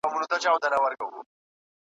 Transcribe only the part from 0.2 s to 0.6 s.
اکا